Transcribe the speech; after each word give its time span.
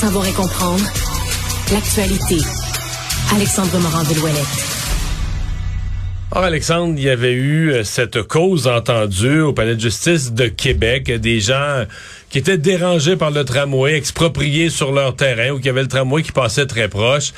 savoir 0.00 0.26
et 0.26 0.32
comprendre 0.32 0.82
l'actualité. 1.70 2.38
Alexandre 3.34 3.78
Morand-Villouellette. 3.80 4.70
Or, 6.30 6.44
Alexandre, 6.44 6.94
il 6.96 7.04
y 7.04 7.10
avait 7.10 7.34
eu 7.34 7.70
euh, 7.70 7.84
cette 7.84 8.22
cause 8.22 8.66
entendue 8.66 9.40
au 9.40 9.52
Palais 9.52 9.74
de 9.74 9.80
justice 9.80 10.32
de 10.32 10.46
Québec, 10.46 11.10
des 11.10 11.40
gens 11.40 11.84
qui 12.30 12.38
étaient 12.38 12.56
dérangés 12.56 13.16
par 13.16 13.30
le 13.30 13.44
tramway, 13.44 13.94
expropriés 13.94 14.70
sur 14.70 14.90
leur 14.90 15.16
terrain, 15.16 15.50
ou 15.50 15.60
qui 15.60 15.68
avaient 15.68 15.82
le 15.82 15.88
tramway 15.88 16.22
qui 16.22 16.32
passait 16.32 16.66
très 16.66 16.88
proche, 16.88 17.34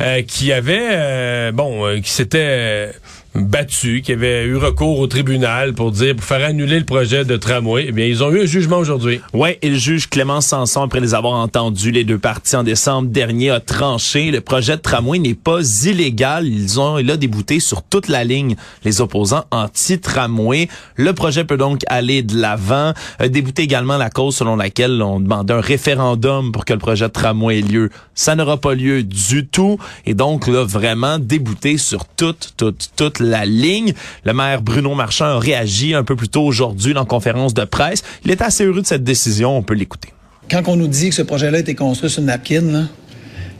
euh, 0.00 0.22
qui 0.22 0.54
avaient, 0.54 0.88
euh, 0.92 1.52
bon, 1.52 2.00
qui 2.00 2.10
s'étaient 2.10 2.92
battu, 3.36 4.02
qui 4.02 4.12
avait 4.12 4.44
eu 4.44 4.56
recours 4.56 4.98
au 4.98 5.06
tribunal 5.06 5.74
pour 5.74 5.92
dire, 5.92 6.16
pour 6.16 6.24
faire 6.24 6.44
annuler 6.44 6.78
le 6.78 6.84
projet 6.84 7.24
de 7.24 7.36
tramway. 7.36 7.86
Eh 7.88 7.92
bien, 7.92 8.06
ils 8.06 8.22
ont 8.24 8.30
eu 8.30 8.42
un 8.42 8.46
jugement 8.46 8.78
aujourd'hui. 8.78 9.20
Ouais, 9.32 9.58
et 9.62 9.68
le 9.68 9.76
juge 9.76 10.08
Clément 10.08 10.40
Sanson, 10.40 10.82
après 10.82 11.00
les 11.00 11.14
avoir 11.14 11.34
entendus, 11.34 11.90
les 11.90 12.04
deux 12.04 12.18
parties 12.18 12.56
en 12.56 12.64
décembre 12.64 13.08
dernier, 13.08 13.50
a 13.50 13.60
tranché. 13.60 14.30
Le 14.30 14.40
projet 14.40 14.76
de 14.76 14.82
tramway 14.82 15.18
n'est 15.18 15.34
pas 15.34 15.60
illégal. 15.84 16.46
Ils 16.46 16.80
ont, 16.80 16.96
a 16.96 17.16
débouté 17.16 17.60
sur 17.60 17.82
toute 17.82 18.08
la 18.08 18.24
ligne 18.24 18.56
les 18.84 19.00
opposants 19.00 19.44
anti-tramway. 19.50 20.68
Le 20.96 21.12
projet 21.12 21.44
peut 21.44 21.56
donc 21.56 21.82
aller 21.88 22.22
de 22.22 22.36
l'avant. 22.36 22.92
Débouté 23.20 23.62
également 23.62 23.96
la 23.96 24.10
cause 24.10 24.36
selon 24.36 24.56
laquelle 24.56 25.02
on 25.02 25.20
demandait 25.20 25.54
un 25.54 25.60
référendum 25.60 26.52
pour 26.52 26.64
que 26.64 26.72
le 26.72 26.78
projet 26.78 27.06
de 27.06 27.12
tramway 27.12 27.58
ait 27.58 27.62
lieu. 27.62 27.90
Ça 28.14 28.34
n'aura 28.34 28.56
pas 28.56 28.74
lieu 28.74 29.02
du 29.02 29.46
tout. 29.46 29.78
Et 30.04 30.14
donc, 30.14 30.46
là, 30.46 30.64
vraiment 30.64 31.18
débouté 31.18 31.76
sur 31.78 32.04
toute, 32.04 32.54
toute, 32.56 32.90
toute 32.96 33.20
la 33.26 33.44
ligne. 33.44 33.92
Le 34.24 34.32
maire 34.32 34.62
Bruno 34.62 34.94
Marchand 34.94 35.26
a 35.26 35.38
réagi 35.38 35.94
un 35.94 36.04
peu 36.04 36.16
plus 36.16 36.28
tôt 36.28 36.42
aujourd'hui 36.42 36.96
en 36.96 37.04
conférence 37.04 37.54
de 37.54 37.64
presse. 37.64 38.02
Il 38.24 38.30
est 38.30 38.42
assez 38.42 38.64
heureux 38.64 38.82
de 38.82 38.86
cette 38.86 39.04
décision. 39.04 39.56
On 39.56 39.62
peut 39.62 39.74
l'écouter. 39.74 40.08
Quand 40.50 40.62
on 40.66 40.76
nous 40.76 40.88
dit 40.88 41.08
que 41.08 41.14
ce 41.14 41.22
projet-là 41.22 41.58
a 41.58 41.60
été 41.60 41.74
construit 41.74 42.08
sur 42.08 42.20
une 42.20 42.26
napkin, 42.26 42.88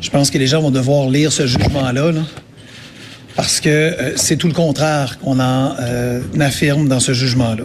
je 0.01 0.11
pense 0.11 0.31
que 0.31 0.39
les 0.39 0.47
gens 0.47 0.63
vont 0.63 0.71
devoir 0.71 1.09
lire 1.09 1.33
ce 1.33 1.47
jugement-là. 1.47 2.13
parce 3.35 3.61
que 3.61 3.69
euh, 3.69 4.17
c'est 4.17 4.37
tout 4.37 4.47
le 4.47 4.55
contraire 4.55 5.19
qu'on 5.19 5.41
en 5.41 5.75
euh, 5.81 6.21
affirme 6.41 6.89
dans 6.89 7.01
ce 7.01 7.13
jugement-là. 7.13 7.65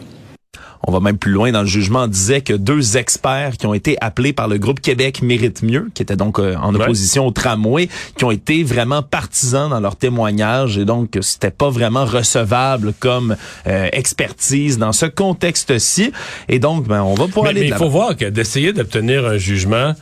On 0.87 0.91
va 0.91 0.99
même 0.99 1.17
plus 1.17 1.31
loin 1.31 1.51
dans 1.51 1.61
le 1.61 1.67
jugement. 1.67 2.03
On 2.03 2.07
disait 2.07 2.41
que 2.41 2.53
deux 2.53 2.97
experts 2.97 3.57
qui 3.57 3.67
ont 3.67 3.73
été 3.73 3.97
appelés 4.01 4.33
par 4.33 4.47
le 4.47 4.57
groupe 4.57 4.79
Québec 4.79 5.21
mérite 5.21 5.61
mieux, 5.63 5.89
qui 5.93 6.01
était 6.01 6.15
donc 6.15 6.39
euh, 6.39 6.55
en 6.55 6.73
opposition 6.73 7.27
au 7.27 7.31
tramway, 7.31 7.89
qui 8.17 8.25
ont 8.25 8.31
été 8.31 8.63
vraiment 8.63 9.03
partisans 9.03 9.69
dans 9.69 9.79
leur 9.79 9.95
témoignage 9.95 10.77
et 10.77 10.85
donc 10.85 11.17
c'était 11.21 11.51
pas 11.51 11.69
vraiment 11.69 12.05
recevable 12.05 12.93
comme 12.99 13.35
euh, 13.67 13.89
expertise 13.91 14.77
dans 14.77 14.91
ce 14.91 15.05
contexte-ci. 15.05 16.11
Et 16.49 16.59
donc, 16.59 16.87
ben, 16.87 17.03
on 17.03 17.13
va 17.13 17.27
pouvoir 17.27 17.47
aller. 17.47 17.61
Mais 17.61 17.67
il 17.67 17.73
faut 17.73 17.89
voir 17.89 18.15
que 18.15 18.25
d'essayer 18.25 18.73
d'obtenir 18.73 19.25
un 19.25 19.37
jugement 19.37 19.93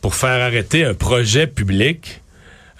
pour 0.00 0.14
faire 0.14 0.42
arrêter 0.44 0.84
un 0.84 0.94
projet 0.94 1.46
public 1.46 2.22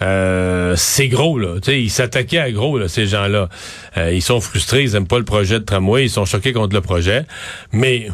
euh, 0.03 0.75
c'est 0.77 1.09
gros, 1.09 1.39
là. 1.39 1.57
sais, 1.63 1.81
ils 1.81 1.91
s'attaquaient 1.91 2.39
à 2.39 2.51
gros, 2.51 2.79
là, 2.79 2.89
ces 2.89 3.07
gens-là. 3.07 3.49
Euh, 3.97 4.13
ils 4.13 4.23
sont 4.23 4.41
frustrés, 4.41 4.83
ils 4.83 4.95
aiment 4.95 5.07
pas 5.07 5.19
le 5.19 5.25
projet 5.25 5.59
de 5.59 5.65
tramway, 5.65 6.05
ils 6.05 6.11
sont 6.11 6.25
choqués 6.25 6.53
contre 6.53 6.75
le 6.75 6.83
projet. 6.83 7.25
Mais 7.73 8.09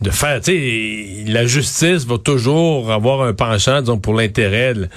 de 0.00 0.10
faire, 0.10 0.40
tu 0.40 1.24
la 1.26 1.46
justice 1.46 2.06
va 2.06 2.18
toujours 2.18 2.90
avoir 2.90 3.22
un 3.22 3.34
penchant, 3.34 3.80
disons, 3.80 3.98
pour 3.98 4.14
l'intérêt 4.14 4.74
de, 4.74 4.88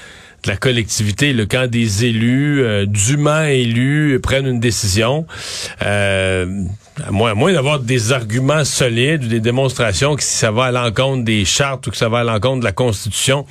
la 0.46 0.58
collectivité. 0.58 1.34
Le 1.34 1.46
quand 1.46 1.68
des 1.68 2.06
élus, 2.06 2.64
euh, 2.64 2.86
dûment 2.86 3.44
élus, 3.44 4.20
prennent 4.22 4.46
une 4.46 4.60
décision, 4.60 5.26
euh, 5.84 6.64
à 7.04 7.12
moins, 7.12 7.34
moins 7.34 7.52
d'avoir 7.52 7.80
des 7.80 8.12
arguments 8.12 8.64
solides 8.64 9.24
ou 9.24 9.28
des 9.28 9.40
démonstrations 9.40 10.16
que 10.16 10.24
si 10.24 10.38
ça 10.38 10.52
va 10.52 10.66
à 10.66 10.72
l'encontre 10.72 11.24
des 11.24 11.46
chartes 11.46 11.88
ou 11.88 11.92
que 11.92 11.98
ça 11.98 12.10
va 12.10 12.20
à 12.20 12.24
l'encontre 12.24 12.60
de 12.60 12.66
la 12.66 12.72
Constitution, 12.72 13.46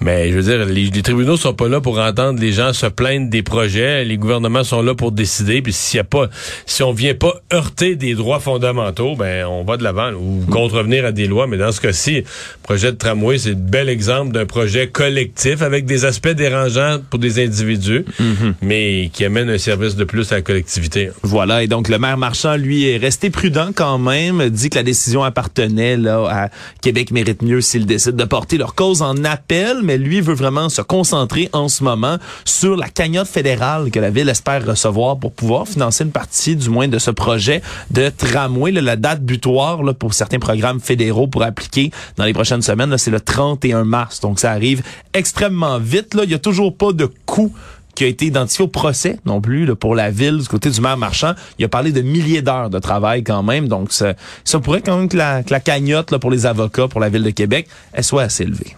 mais 0.00 0.30
je 0.30 0.36
veux 0.36 0.42
dire, 0.42 0.66
les, 0.66 0.90
les, 0.90 1.02
tribunaux 1.02 1.36
sont 1.36 1.54
pas 1.54 1.68
là 1.68 1.80
pour 1.80 1.98
entendre 1.98 2.40
les 2.40 2.52
gens 2.52 2.72
se 2.72 2.86
plaindre 2.86 3.30
des 3.30 3.42
projets. 3.42 4.04
Les 4.04 4.16
gouvernements 4.16 4.64
sont 4.64 4.82
là 4.82 4.94
pour 4.94 5.12
décider. 5.12 5.62
Puis 5.62 5.72
s'il 5.72 5.98
y 5.98 6.00
a 6.00 6.04
pas, 6.04 6.28
si 6.66 6.82
on 6.82 6.92
vient 6.92 7.14
pas 7.14 7.34
heurter 7.52 7.94
des 7.94 8.14
droits 8.14 8.40
fondamentaux, 8.40 9.14
ben 9.16 9.46
on 9.46 9.64
va 9.64 9.76
de 9.76 9.84
l'avant 9.84 10.12
ou 10.12 10.44
contrevenir 10.50 11.04
à 11.04 11.12
des 11.12 11.26
lois. 11.26 11.46
Mais 11.46 11.56
dans 11.56 11.72
ce 11.72 11.80
cas-ci, 11.80 12.16
le 12.16 12.24
projet 12.62 12.92
de 12.92 12.96
tramway, 12.96 13.38
c'est 13.38 13.50
un 13.50 13.54
bel 13.54 13.88
exemple 13.88 14.32
d'un 14.32 14.46
projet 14.46 14.88
collectif 14.88 15.62
avec 15.62 15.86
des 15.86 16.04
aspects 16.04 16.28
dérangeants 16.28 16.98
pour 17.08 17.18
des 17.18 17.42
individus, 17.42 18.04
mhm. 18.18 18.54
mais 18.62 19.10
qui 19.12 19.24
amène 19.24 19.48
un 19.48 19.58
service 19.58 19.96
de 19.96 20.04
plus 20.04 20.32
à 20.32 20.36
la 20.36 20.42
collectivité. 20.42 21.10
Voilà. 21.22 21.62
Et 21.62 21.68
donc 21.68 21.88
le 21.88 21.98
maire 21.98 22.18
Marchand, 22.18 22.56
lui, 22.56 22.88
est 22.88 22.96
resté 22.96 23.30
prudent 23.30 23.70
quand 23.74 23.98
même, 23.98 24.48
dit 24.50 24.70
que 24.70 24.76
la 24.76 24.82
décision 24.82 25.22
appartenait 25.22 25.96
là 25.96 26.26
à 26.28 26.48
Québec 26.82 27.10
mérite 27.10 27.42
mieux 27.42 27.60
s'il 27.60 27.86
décide 27.86 28.16
de 28.16 28.24
porter 28.24 28.58
leur 28.58 28.74
cause 28.74 29.02
en 29.02 29.24
appel 29.24 29.83
mais 29.84 29.98
lui 29.98 30.20
veut 30.20 30.34
vraiment 30.34 30.68
se 30.68 30.82
concentrer 30.82 31.48
en 31.52 31.68
ce 31.68 31.84
moment 31.84 32.18
sur 32.44 32.76
la 32.76 32.88
cagnotte 32.88 33.28
fédérale 33.28 33.90
que 33.90 34.00
la 34.00 34.10
ville 34.10 34.28
espère 34.28 34.66
recevoir 34.66 35.18
pour 35.18 35.32
pouvoir 35.32 35.68
financer 35.68 36.04
une 36.04 36.10
partie, 36.10 36.56
du 36.56 36.70
moins, 36.70 36.88
de 36.88 36.98
ce 36.98 37.10
projet 37.10 37.62
de 37.90 38.08
tramway. 38.08 38.72
la 38.72 38.96
date 38.96 39.22
butoir 39.22 39.80
pour 39.98 40.14
certains 40.14 40.38
programmes 40.38 40.80
fédéraux 40.80 41.26
pour 41.26 41.42
appliquer 41.42 41.90
dans 42.16 42.24
les 42.24 42.32
prochaines 42.32 42.62
semaines, 42.62 42.96
c'est 42.98 43.10
le 43.10 43.20
31 43.20 43.84
mars. 43.84 44.20
Donc, 44.20 44.40
ça 44.40 44.50
arrive 44.50 44.82
extrêmement 45.12 45.78
vite. 45.78 46.16
Il 46.20 46.28
n'y 46.28 46.34
a 46.34 46.38
toujours 46.38 46.76
pas 46.76 46.92
de 46.92 47.08
coût 47.26 47.52
qui 47.94 48.04
a 48.04 48.06
été 48.06 48.26
identifié 48.26 48.64
au 48.64 48.68
procès 48.68 49.18
non 49.24 49.40
plus 49.40 49.74
pour 49.76 49.94
la 49.94 50.10
ville 50.10 50.38
du 50.38 50.48
côté 50.48 50.70
du 50.70 50.80
maire 50.80 50.96
marchand. 50.96 51.34
Il 51.58 51.64
a 51.64 51.68
parlé 51.68 51.92
de 51.92 52.02
milliers 52.02 52.42
d'heures 52.42 52.70
de 52.70 52.78
travail 52.78 53.22
quand 53.22 53.42
même. 53.42 53.68
Donc, 53.68 53.92
ça, 53.92 54.14
pourrait 54.62 54.82
quand 54.82 54.96
même 54.96 55.08
que 55.08 55.16
la, 55.16 55.42
cagnotte 55.42 56.16
pour 56.18 56.30
les 56.30 56.46
avocats, 56.46 56.88
pour 56.88 57.00
la 57.00 57.08
ville 57.08 57.22
de 57.22 57.30
Québec, 57.30 57.68
elle 57.92 58.04
soit 58.04 58.22
assez 58.22 58.44
élevée. 58.44 58.76